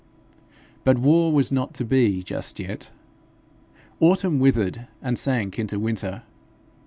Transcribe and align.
But 0.83 0.97
war 0.97 1.31
was 1.31 1.51
not 1.51 1.75
to 1.75 1.85
be 1.85 2.23
just 2.23 2.59
yet. 2.59 2.89
Autumn 3.99 4.39
withered 4.39 4.87
and 4.99 5.15
sank 5.15 5.59
into 5.59 5.77
winter. 5.79 6.23